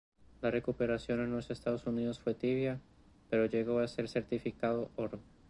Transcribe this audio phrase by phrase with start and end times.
[0.41, 2.81] La recepción en los Estados Unidos fue tibia
[3.29, 5.19] pero llegó a ser certificado oro.